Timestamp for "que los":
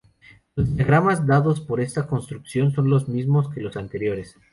3.53-3.77